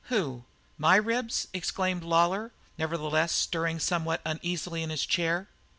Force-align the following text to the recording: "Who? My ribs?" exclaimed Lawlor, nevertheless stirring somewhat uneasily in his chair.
"Who? 0.05 0.45
My 0.79 0.95
ribs?" 0.95 1.47
exclaimed 1.53 2.01
Lawlor, 2.01 2.53
nevertheless 2.75 3.33
stirring 3.33 3.77
somewhat 3.77 4.19
uneasily 4.25 4.81
in 4.81 4.89
his 4.89 5.05
chair. 5.05 5.47